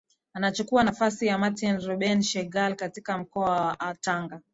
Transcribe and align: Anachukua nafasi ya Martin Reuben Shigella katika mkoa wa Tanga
Anachukua 0.33 0.83
nafasi 0.83 1.27
ya 1.27 1.37
Martin 1.37 1.77
Reuben 1.77 2.21
Shigella 2.21 2.75
katika 2.75 3.17
mkoa 3.17 3.65
wa 3.79 3.95
Tanga 4.01 4.41